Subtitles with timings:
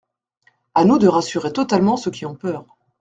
[0.73, 2.65] À nous de rassurer totalement ceux qui ont peur.